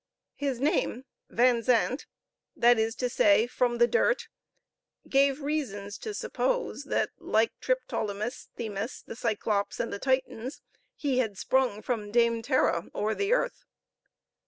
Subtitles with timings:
[0.33, 2.07] His name, Van Zandt
[2.55, 4.29] that is to say, from the dirt
[5.07, 10.63] gave reasons to suppose that, like Triptolemus, Themis, the Cyclops, and the Titans,
[10.95, 13.65] he had sprung from Dame Terra or the Earth!